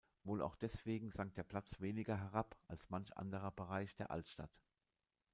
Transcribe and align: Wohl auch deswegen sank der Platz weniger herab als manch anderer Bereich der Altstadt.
Wohl 0.23 0.41
auch 0.41 0.55
deswegen 0.55 1.11
sank 1.11 1.35
der 1.35 1.43
Platz 1.43 1.79
weniger 1.79 2.17
herab 2.17 2.57
als 2.67 2.89
manch 2.89 3.15
anderer 3.17 3.51
Bereich 3.51 3.93
der 3.93 4.09
Altstadt. 4.09 4.59